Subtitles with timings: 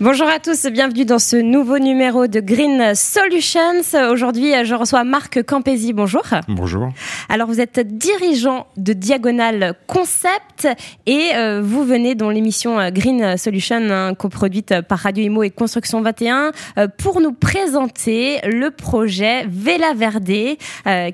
[0.00, 3.82] Bonjour à tous, bienvenue dans ce nouveau numéro de Green Solutions.
[4.12, 5.92] Aujourd'hui, je reçois Marc Campesi.
[5.92, 6.22] Bonjour.
[6.46, 6.90] Bonjour.
[7.28, 10.68] Alors, vous êtes dirigeant de Diagonal Concept
[11.06, 15.50] et euh, vous venez dans l'émission euh, Green Solutions, hein, coproduite par Radio Imo et
[15.50, 20.56] Construction 21, euh, pour nous présenter le projet Vela Verde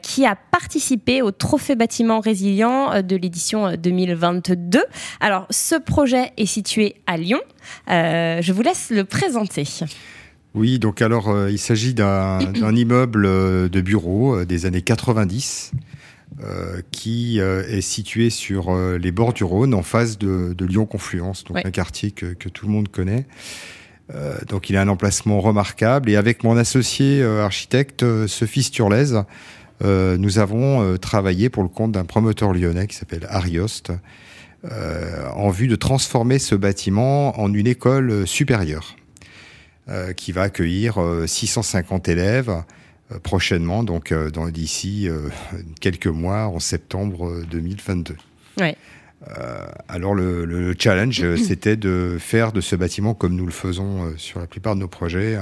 [0.03, 4.82] qui a participé au Trophée bâtiment résilient de l'édition 2022.
[5.21, 7.41] Alors, ce projet est situé à Lyon.
[7.89, 9.64] Je vous laisse le présenter.
[10.55, 12.39] Oui, donc alors euh, il s'agit d'un
[12.77, 15.72] immeuble euh, de bureau euh, des années 90
[16.91, 21.71] qui est situé sur les bords du Rhône en face de, Lyon Confluence, donc un
[21.71, 23.25] quartier que, tout le monde connaît.
[24.49, 29.22] donc il a un emplacement remarquable et avec mon associé architecte Sophie Sturlez,
[29.85, 33.92] nous avons travaillé pour le compte d'un promoteur lyonnais qui s'appelle Ariost
[34.72, 38.96] euh, en vue de transformer ce bâtiment en une école supérieure
[39.88, 42.62] euh, qui va accueillir 650 euh, élèves
[43.22, 44.14] prochainement, donc
[44.50, 45.08] d'ici
[45.80, 48.16] quelques mois, en septembre 2022.
[49.88, 54.46] alors le, challenge, c'était de faire de ce bâtiment, comme nous le faisons sur la
[54.46, 55.36] plupart de nos projets,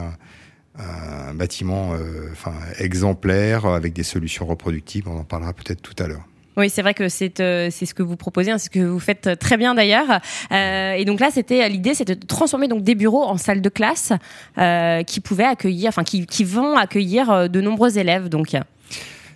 [0.76, 1.94] un, bâtiment
[2.32, 5.08] enfin, exemplaire avec des solutions reproductibles.
[5.08, 6.26] On en parlera peut-être tout à l'heure.
[6.56, 8.80] Oui, c'est vrai que c'est euh, c'est ce que vous proposez, hein, c'est ce que
[8.80, 10.20] vous faites très bien d'ailleurs.
[10.52, 13.68] Euh, et donc là, c'était l'idée, c'était de transformer donc des bureaux en salles de
[13.68, 14.12] classe
[14.58, 18.28] euh, qui pouvaient accueillir, enfin qui, qui vont accueillir euh, de nombreux élèves.
[18.28, 18.54] Donc.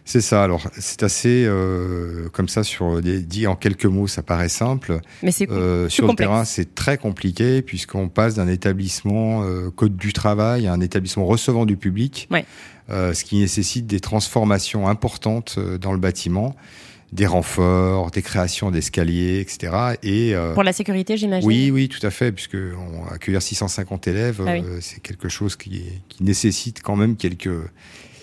[0.09, 0.45] C'est ça.
[0.45, 5.01] Alors, c'est assez euh, comme ça sur dit en quelques mots, ça paraît simple.
[5.23, 9.97] Mais c'est euh, sur le terrain, c'est très compliqué puisqu'on passe d'un établissement euh, code
[9.97, 12.45] du travail à un établissement recevant du public, ouais.
[12.89, 16.55] ce qui nécessite des transformations importantes dans le bâtiment
[17.13, 19.97] des renforts, des créations d'escaliers, etc.
[20.03, 21.47] Et euh, pour la sécurité, j'imagine.
[21.47, 25.57] Oui, oui, tout à fait, puisque on, accueillir 650 élèves, ah euh, c'est quelque chose
[25.57, 27.49] qui, qui, nécessite quand même quelques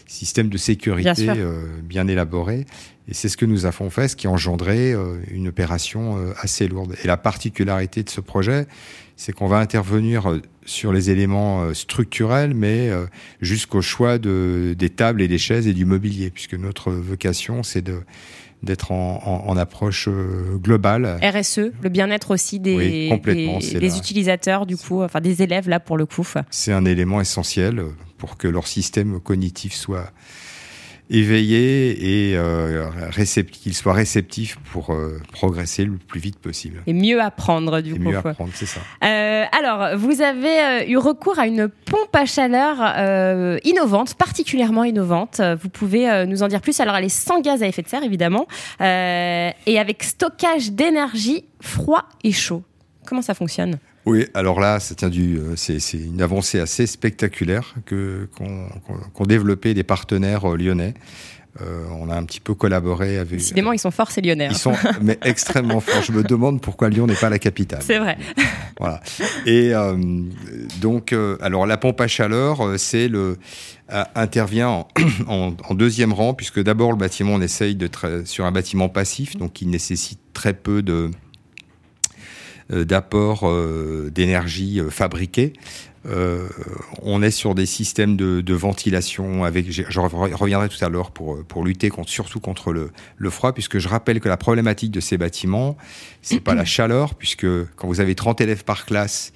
[0.06, 2.66] systèmes de sécurité bien, euh, bien élaborés.
[3.08, 4.94] Et c'est ce que nous avons fait, ce qui a engendré
[5.29, 6.96] une opération assez lourde.
[7.03, 8.66] Et la particularité de ce projet,
[9.18, 12.91] c'est qu'on va intervenir sur les éléments structurels, mais
[13.41, 17.81] jusqu'au choix de, des tables et des chaises et du mobilier, puisque notre vocation, c'est
[17.81, 18.03] de
[18.63, 21.19] d'être en, approche euh, globale.
[21.22, 26.06] RSE, le bien-être aussi des, des, utilisateurs, du coup, enfin des élèves là pour le
[26.06, 26.25] coup.
[26.50, 27.84] C'est un élément essentiel
[28.18, 30.12] pour que leur système cognitif soit
[31.13, 32.90] éveillé et euh,
[33.51, 36.81] qu'il soit réceptif pour euh, progresser le plus vite possible.
[36.88, 38.09] Et mieux apprendre, du et coup.
[38.09, 38.81] Mieux apprendre, c'est ça.
[39.03, 42.79] Euh, alors, vous avez eu recours à une pompe à chaleur
[43.63, 45.40] innovante, particulièrement innovante.
[45.62, 46.79] Vous pouvez nous en dire plus.
[46.79, 48.47] Alors, elle est sans gaz à effet de serre, évidemment,
[48.79, 52.63] et avec stockage d'énergie froid et chaud.
[53.06, 53.78] Comment ça fonctionne?
[54.06, 59.74] Oui, alors là, ça tient du, euh, c'est, une avancée assez spectaculaire que qu'ont développé
[59.74, 60.94] des partenaires euh, lyonnais.
[61.62, 63.38] Euh, on a un petit peu collaboré avec.
[63.38, 64.47] Décidément, ils sont forts, ces Lyonnais.
[64.50, 66.02] Ils sont mais extrêmement forts.
[66.02, 67.84] Je me demande pourquoi Lyon n'est pas la capitale.
[67.84, 68.18] C'est vrai.
[68.80, 69.02] Voilà.
[69.46, 69.72] Et
[70.81, 73.38] donc, alors la pompe à chaleur, c'est le
[74.16, 74.85] intervient
[75.28, 77.88] en, en, deuxième rang puisque d'abord le bâtiment, on essaye de
[78.25, 81.09] sur un bâtiment passif, donc qui nécessite très peu de euh,
[82.69, 85.53] d'apport euh, d'énergie euh, fabriquée.
[87.01, 91.63] on est sur des systèmes de, ventilation avec, je reviendrai tout à l'heure pour, pour
[91.63, 95.18] lutter contre, surtout contre le, le, froid, puisque je rappelle que la problématique de ces
[95.18, 95.78] bâtiments,
[96.22, 99.31] c'est pas la chaleur, puisque quand vous avez 30 élèves par classe,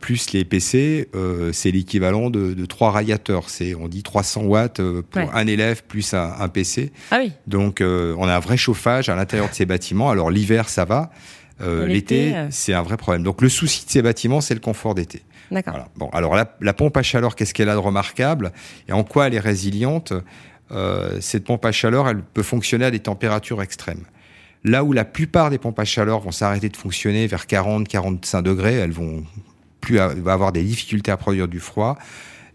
[0.00, 1.08] plus les PC,
[1.52, 3.48] c'est l'équivalent de, de 3 radiateurs.
[3.48, 6.92] C'est, on dit 300 watts pour un élève plus un, PC.
[7.10, 7.32] Ah oui.
[7.46, 10.10] Donc, on a un vrai chauffage à l'intérieur de ces bâtiments.
[10.10, 11.10] Alors, l'hiver, ça va.
[11.60, 12.46] Euh, l'été, euh.
[12.50, 13.22] c'est un vrai problème.
[13.22, 15.22] Donc le souci de ces bâtiments, c'est le confort d'été.
[15.50, 15.88] D'accord.
[15.96, 18.52] Bon, alors la, pompe à chaleur, qu'est-ce qu'elle a de remarquable
[18.88, 20.14] et en quoi elle est résiliente
[20.70, 24.04] euh, Cette pompe à chaleur, elle peut fonctionner à des températures extrêmes.
[24.64, 28.74] Là où la plupart des pompes à chaleur vont s'arrêter de fonctionner vers 40-45 degrés,
[28.74, 29.24] elles vont
[29.80, 31.98] plus avoir des difficultés à produire du froid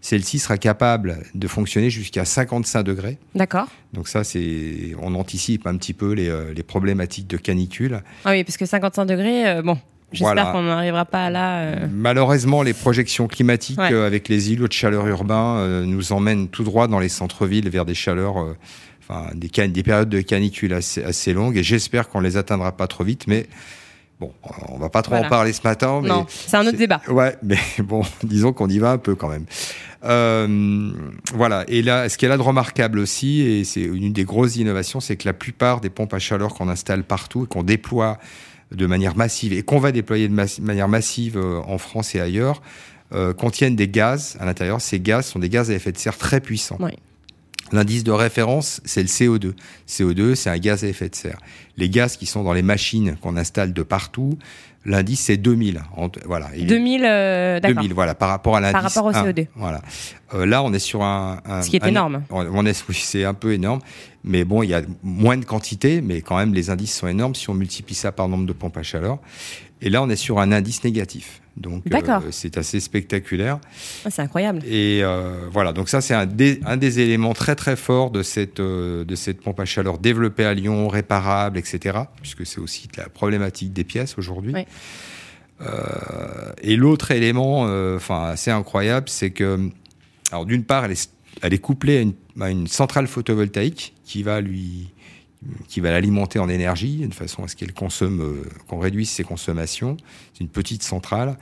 [0.00, 3.18] celle-ci sera capable de fonctionner jusqu'à 55 degrés.
[3.34, 3.66] D'accord.
[3.92, 8.02] Donc ça, c'est, on anticipe un petit peu les, euh, les, problématiques de canicule.
[8.24, 9.78] Ah oui, parce que 55 degrés, euh, bon.
[10.10, 11.58] J'espère qu'on n'arrivera pas là.
[11.58, 11.86] Euh.
[11.92, 16.98] Malheureusement, les projections climatiques avec les îlots de chaleur urbains nous emmènent tout droit dans
[16.98, 18.56] les centres-villes vers des chaleurs,
[19.02, 21.58] enfin des, des, périodes de canicule assez, assez longues.
[21.58, 23.48] Et j'espère qu'on les atteindra pas trop vite, mais
[24.20, 24.32] Bon,
[24.68, 26.00] on va pas trop en parler ce matin.
[26.02, 27.00] Mais non, c'est un autre débat.
[27.08, 29.44] Ouais, mais bon, disons qu'on y va un peu quand même.
[30.04, 30.90] Euh,
[31.34, 31.64] voilà.
[31.68, 34.98] Et là, ce qui est là de remarquable aussi, et c'est une des grosses innovations,
[34.98, 38.18] c'est que la plupart des pompes à chaleur qu'on installe partout et qu'on déploie
[38.72, 42.60] de manière massive et qu'on va déployer de manière massive euh, en France et ailleurs,
[43.12, 44.80] euh, contiennent des gaz à l'intérieur.
[44.80, 46.76] Ces gaz sont des gaz à effet de serre très puissants.
[46.80, 46.92] Oui.
[47.72, 49.54] L'indice de référence, c'est le CO2.
[49.86, 51.38] CO2, c'est un gaz à effet de serre.
[51.76, 54.38] Les gaz qui sont dans les machines qu'on installe de partout,
[54.84, 55.82] l'indice c'est 2000.
[56.24, 56.48] Voilà.
[56.56, 57.82] 2000, euh, d'accord.
[57.82, 58.72] 2000, voilà, par rapport à l'indice.
[58.94, 59.46] Par rapport au CO2.
[59.54, 59.82] voilà.
[60.34, 61.40] Euh, là, on est sur un.
[61.44, 62.22] un Ce qui est énorme.
[62.30, 63.80] On est, c'est un peu énorme,
[64.24, 67.34] mais bon, il y a moins de quantité, mais quand même les indices sont énormes
[67.34, 69.18] si on multiplie ça par nombre de pompes à chaleur.
[69.80, 71.40] Et là, on est sur un indice négatif.
[71.56, 73.58] Donc, euh, c'est assez spectaculaire.
[74.04, 74.62] Ah, c'est incroyable.
[74.64, 78.22] Et euh, voilà, donc ça, c'est un des, un des éléments très très forts de
[78.22, 81.98] cette, euh, de cette pompe à chaleur développée à Lyon, réparable, etc.
[82.20, 84.54] Puisque c'est aussi la problématique des pièces aujourd'hui.
[86.62, 87.62] et l'autre élément,
[87.96, 89.68] enfin assez incroyable, c'est que,
[90.30, 91.10] alors d'une part, elle est,
[91.42, 94.90] elle est couplée à une, à une centrale photovoltaïque qui va lui
[95.68, 99.24] qui va l'alimenter en énergie, de façon à ce qu'elle consomme, euh, qu'on réduise ses
[99.24, 99.96] consommations.
[100.34, 101.36] C'est une petite centrale.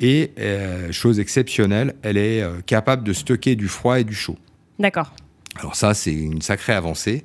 [0.00, 4.38] Et, euh, chose exceptionnelle, elle est euh, capable de stocker du froid et du chaud.
[4.78, 5.12] D'accord.
[5.56, 7.24] Alors ça, c'est une sacrée avancée.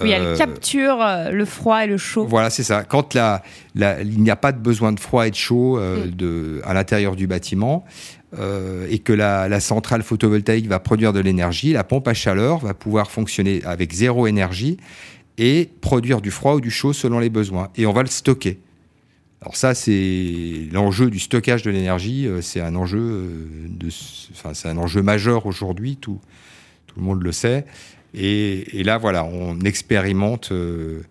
[0.00, 2.26] Oui, elle capture le froid et le chaud.
[2.26, 2.82] Voilà, c'est ça.
[2.82, 3.42] Quand la,
[3.76, 6.10] il n'y a pas de besoin de froid et de chaud mm.
[6.10, 7.84] de, à l'intérieur du bâtiment,
[8.88, 12.72] et que la, la, centrale photovoltaïque va produire de l'énergie, la pompe à chaleur va
[12.72, 14.78] pouvoir fonctionner avec zéro énergie
[15.38, 17.68] et produire du froid ou du chaud selon les besoins.
[17.76, 18.58] Et on va le stocker.
[19.40, 22.26] Alors ça, c'est l'enjeu du stockage de l'énergie.
[22.26, 23.88] Euh, c'est un enjeu euh, de,
[24.32, 25.96] enfin, c'est un enjeu majeur aujourd'hui.
[25.96, 26.20] Tout,
[26.86, 27.64] tout le monde le sait.
[28.14, 31.02] Et, et là, voilà, on expérimente euh,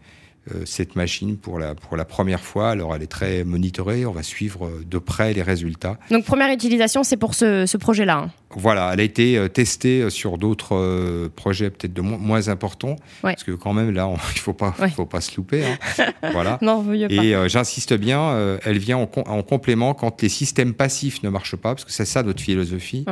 [0.55, 2.71] euh, cette machine pour la, pour la première fois.
[2.71, 4.07] Alors, elle est très monitorée.
[4.07, 5.99] On va suivre de près les résultats.
[6.09, 8.17] Donc, première utilisation, c'est pour ce, ce projet-là.
[8.17, 8.31] Hein.
[8.55, 12.95] Voilà, elle a été euh, testée sur d'autres euh, projets peut-être de moins importants.
[13.21, 15.63] Parce que quand même, là, il ne faut pas, faut pas se louper.
[15.63, 16.05] Hein.
[16.31, 16.57] voilà.
[16.63, 21.55] non, Et j'insiste bien, elle vient en, en, complément quand les systèmes passifs ne marchent
[21.55, 23.05] pas, parce que c'est ça notre philosophie.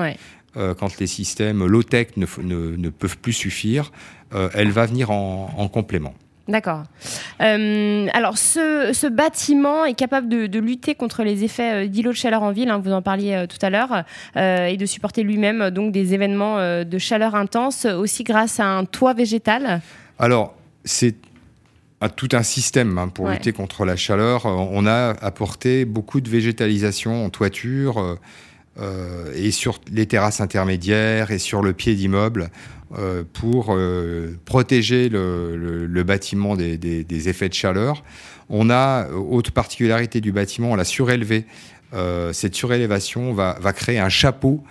[0.53, 3.91] Quand les systèmes low-tech ne, ne, ne, peuvent plus suffire,
[4.31, 6.13] elle va venir en, en complément.
[6.49, 6.83] D'accord.
[7.41, 12.41] Euh, alors, ce, bâtiment est capable de, lutter contre les effets euh, d'îlots de chaleur
[12.41, 14.03] en ville, hein, vous en parliez euh, tout à l'heure,
[14.35, 19.13] et de supporter lui-même donc des événements de chaleur intense, aussi grâce à un toit
[19.13, 19.81] végétal.
[20.17, 21.15] Alors, c'est
[22.15, 24.45] tout un système hein, pour lutter contre la chaleur.
[24.45, 28.17] On a apporté beaucoup de végétalisation en toiture
[29.35, 32.49] et sur les terrasses intermédiaires et sur le pied d'immeuble.
[32.97, 38.03] Euh, pour euh, protéger le, bâtiment des, effets de chaleur.
[38.49, 41.45] On a, euh, autre particularité du bâtiment, on l'a surélevé.
[42.31, 44.63] cette surélévation va, créer un chapeau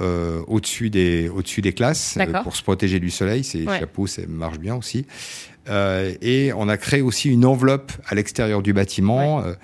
[0.00, 3.42] au-dessus des, au des classes pour se protéger du soleil.
[3.42, 5.04] Ces chapeaux, ça marche bien aussi.
[5.68, 9.54] et on a créé aussi une enveloppe à l'extérieur du bâtiment euh,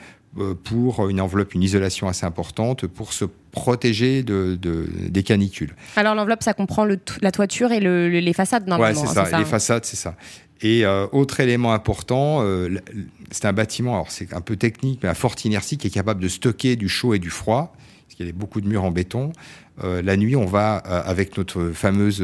[0.64, 5.74] pour une enveloppe, une isolation assez importante pour se protéger de, des canicules.
[5.96, 9.00] Alors l'enveloppe, ça comprend le, la toiture et le, les façades normalement.
[9.00, 10.14] Ouais, c'est ça, les façades, c'est ça.
[10.62, 12.68] Et euh, autre élément important, euh,
[13.30, 16.22] c'est un bâtiment, alors c'est un peu technique, mais à forte inertie qui est capable
[16.22, 17.74] de stocker du chaud et du froid,
[18.06, 19.32] parce qu'il y a beaucoup de murs en béton.
[19.82, 22.22] la nuit, on va, avec notre fameuse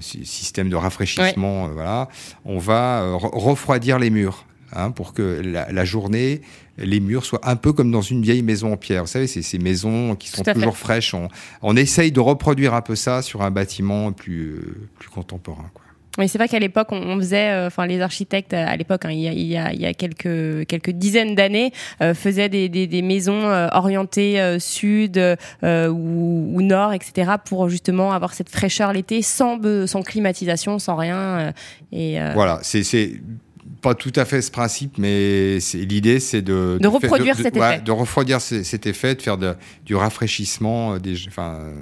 [0.00, 2.08] système de rafraîchissement, voilà,
[2.44, 4.46] on va refroidir les murs.
[4.72, 6.42] Hein, pour que la, journée,
[6.78, 9.02] les murs soient un peu comme dans une vieille maison en pierre.
[9.02, 11.12] Vous savez, c'est ces maisons qui sont toujours fraîches.
[11.12, 11.28] On,
[11.62, 15.68] on, essaye de reproduire un peu ça sur un bâtiment plus, euh, plus contemporain.
[15.74, 15.82] Quoi.
[16.18, 19.20] Oui, c'est vrai qu'à l'époque, on, faisait, euh, enfin, les architectes à l'époque, hein, il,
[19.20, 23.42] y a, il, y a, quelques quelques dizaines d'années, euh, faisaient des, des, des maisons
[23.72, 25.18] orientées sud
[25.62, 31.52] ou, ou, nord, etc., pour justement avoir cette fraîcheur l'été, sans sans climatisation, sans rien.
[31.92, 32.82] et voilà, c'est
[33.80, 37.80] pas tout à fait ce principe, mais l'idée, c'est de, de, reproduire cet effet.
[37.80, 39.38] de refroidir cet effet, de faire
[39.84, 41.74] du rafraîchissement euh, des, enfin, euh,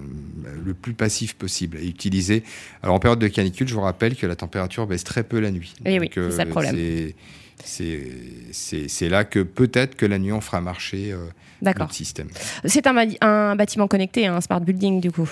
[0.64, 2.45] le plus passif possible et utiliser.
[2.83, 5.50] Alors en période de canicule, je vous rappelle que la température baisse très peu la
[5.50, 5.75] nuit.
[5.85, 6.76] Et eh oui, c'est ça le problème.
[7.64, 11.26] C'est là que peut-être que la nuit on fera marcher euh,
[11.62, 12.28] notre système.
[12.64, 15.28] C'est un, un, bâtiment connecté, un smart building du coup.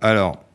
[0.00, 0.47] Alors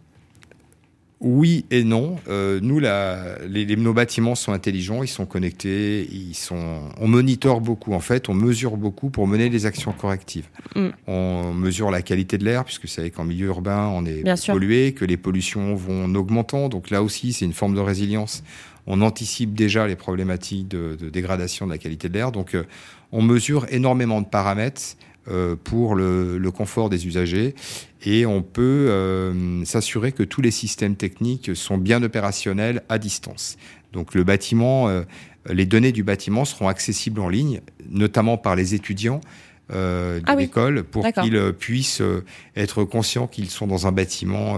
[1.23, 2.17] oui et non.
[2.27, 7.07] Euh, nous, la, les, les, nos bâtiments sont intelligents, ils sont connectés, ils sont, on
[7.07, 10.47] monitore beaucoup en fait, on mesure beaucoup pour mener les actions correctives.
[10.75, 10.89] Mm.
[11.07, 14.93] On mesure la qualité de l'air, puisque c'est qu'en milieu urbain, on est Bien pollué,
[14.93, 16.69] que les pollutions vont en augmentant.
[16.69, 18.43] Donc là aussi, c'est une forme de résilience.
[18.85, 22.33] On anticipe déjà les problématiques de, de dégradation de la qualité de l'air.
[22.33, 22.65] Donc, euh,
[23.13, 24.97] on mesure énormément de paramètres
[25.63, 27.55] pour le, le, confort des usagers
[28.05, 33.57] et on peut euh, s'assurer que tous les systèmes techniques sont bien opérationnels à distance.
[33.93, 35.03] Donc le bâtiment, euh,
[35.49, 39.21] les données du bâtiment seront accessibles en ligne, notamment par les étudiants.
[39.71, 42.25] Euh, de ah l'école pour qu'ils euh, puissent euh,
[42.57, 44.57] être conscients qu'ils sont dans un bâtiment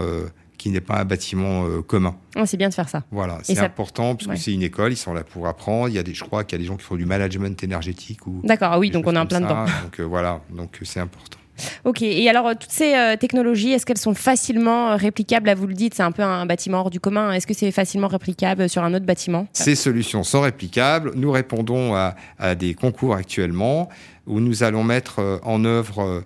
[0.65, 2.15] qui n'est pas un bâtiment euh, commun.
[2.35, 3.03] Oh, c'est bien de faire ça.
[3.11, 5.89] Voilà, c'est important parce que c'est une école, ils sont là pour apprendre.
[5.89, 7.63] Il y a des, je crois qu'il y a des gens qui font du management
[7.63, 8.41] énergétique ou.
[8.43, 9.65] D'accord, ah oui, donc on est en plein dedans.
[9.83, 11.37] Donc voilà, donc c'est important.
[11.83, 15.45] Ok, et alors toutes ces euh, technologies, est-ce qu'elles sont facilement euh, réplicables?
[15.45, 17.31] Là, vous le dites, c'est un peu un bâtiment hors du commun.
[17.31, 19.47] Est-ce que c'est facilement réplicable sur un autre bâtiment?
[19.53, 21.11] Ces solutions sont réplicables.
[21.13, 23.87] Nous répondons à, à, des concours actuellement
[24.25, 26.23] où nous allons mettre euh, en œuvre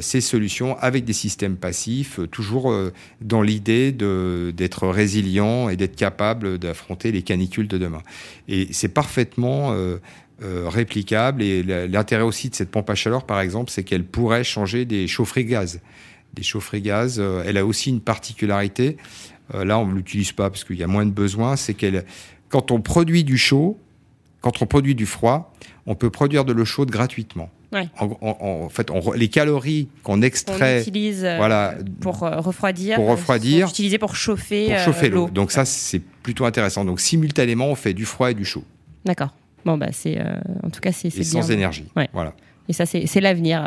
[0.00, 2.74] ces solutions avec des systèmes passifs, toujours
[3.20, 8.02] dans l'idée d'être résilient et d'être capable d'affronter les canicules de demain.
[8.48, 9.74] Et c'est parfaitement
[10.42, 11.42] euh, réplicable.
[11.42, 15.06] Et l'intérêt aussi de cette pompe à chaleur, par exemple, c'est qu'elle pourrait changer des
[15.06, 15.80] chaufferies gaz.
[16.32, 18.96] Des chaufferies gaz, euh, elle a aussi une particularité.
[19.54, 21.56] Euh, là, on ne l'utilise pas parce qu'il y a moins de besoin.
[21.56, 22.06] C'est qu'elle,
[22.48, 23.78] quand on produit du chaud,
[24.40, 25.52] quand on produit du froid,
[25.84, 27.50] on peut produire de l'eau chaude gratuitement.
[27.72, 34.16] En, fait, les calories qu'on extrait, utilise, voilà, pour refroidir, pour refroidir, sont utilisées pour
[34.16, 35.28] chauffer, pour chauffer l'eau.
[35.30, 36.84] Donc ça, c'est plutôt intéressant.
[36.84, 38.64] Donc simultanément, on fait du froid et du chaud.
[39.04, 39.30] D'accord.
[39.64, 41.86] Bon, bah, c'est, euh, en tout cas, c'est, sans énergie.
[42.12, 42.34] Voilà.
[42.68, 43.66] Et ça, c'est, l'avenir.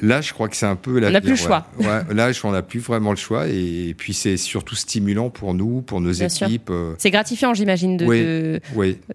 [0.00, 1.08] Là, je crois que c'est un peu l'avenir.
[1.08, 1.66] On n'a plus le choix.
[1.78, 3.46] Là, on n'a plus vraiment le choix.
[3.48, 6.70] Et, puis, c'est surtout stimulant pour nous, pour nos équipes.
[6.70, 6.94] Euh.
[6.98, 8.60] C'est gratifiant, j'imagine, de,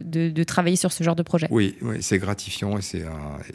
[0.01, 1.47] de, de, travailler sur ce genre de projet.
[1.49, 2.77] Oui, oui c'est gratifiant.
[2.77, 3.03] Et, c'est,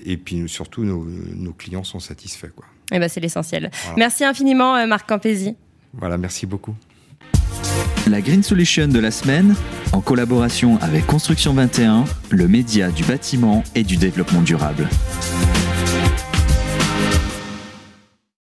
[0.04, 2.52] et puis, surtout, nos, nos, clients sont satisfaits.
[2.54, 2.66] Quoi.
[2.92, 3.70] Et eh ben, c'est l'essentiel.
[3.96, 5.56] Merci infiniment, euh, Marc Campesi.
[5.94, 6.74] Voilà, merci beaucoup.
[8.06, 9.54] La Green Solution de la semaine,
[9.92, 14.88] en collaboration avec Construction 21, le média du bâtiment et du développement durable.